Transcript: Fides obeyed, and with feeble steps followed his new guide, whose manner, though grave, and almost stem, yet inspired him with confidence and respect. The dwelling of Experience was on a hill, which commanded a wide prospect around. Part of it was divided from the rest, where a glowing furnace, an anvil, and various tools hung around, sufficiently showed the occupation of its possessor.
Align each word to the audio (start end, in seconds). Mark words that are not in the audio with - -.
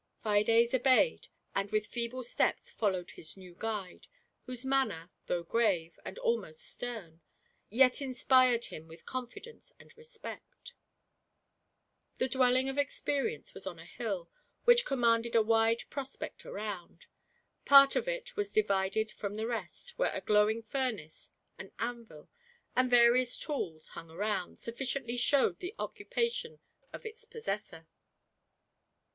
Fides 0.23 0.73
obeyed, 0.73 1.27
and 1.53 1.69
with 1.71 1.85
feeble 1.85 2.23
steps 2.23 2.71
followed 2.71 3.11
his 3.11 3.37
new 3.37 3.53
guide, 3.53 4.07
whose 4.47 4.65
manner, 4.65 5.11
though 5.27 5.43
grave, 5.43 5.99
and 6.03 6.17
almost 6.17 6.61
stem, 6.61 7.21
yet 7.69 8.01
inspired 8.01 8.65
him 8.65 8.87
with 8.87 9.05
confidence 9.05 9.71
and 9.79 9.95
respect. 9.95 10.73
The 12.17 12.27
dwelling 12.27 12.67
of 12.67 12.79
Experience 12.79 13.53
was 13.53 13.67
on 13.67 13.77
a 13.77 13.85
hill, 13.85 14.27
which 14.63 14.85
commanded 14.85 15.35
a 15.35 15.43
wide 15.43 15.83
prospect 15.91 16.47
around. 16.47 17.05
Part 17.63 17.95
of 17.95 18.07
it 18.07 18.35
was 18.35 18.51
divided 18.51 19.11
from 19.11 19.35
the 19.35 19.45
rest, 19.45 19.99
where 19.99 20.15
a 20.15 20.21
glowing 20.21 20.63
furnace, 20.63 21.29
an 21.59 21.71
anvil, 21.77 22.27
and 22.75 22.89
various 22.89 23.37
tools 23.37 23.89
hung 23.89 24.09
around, 24.09 24.57
sufficiently 24.57 25.15
showed 25.17 25.59
the 25.59 25.75
occupation 25.77 26.59
of 26.91 27.05
its 27.05 27.23
possessor. 27.23 27.87